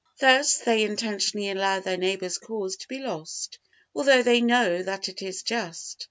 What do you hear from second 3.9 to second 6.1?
although they know that it is just.